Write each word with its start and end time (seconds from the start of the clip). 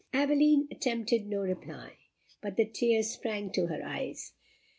Aveline 0.15 0.67
attempted 0.71 1.27
no 1.27 1.41
reply, 1.41 1.93
but 2.41 2.57
the 2.57 2.65
tears 2.65 3.11
sprang 3.11 3.51
to 3.51 3.67
her 3.67 3.83
eyes. 3.85 4.33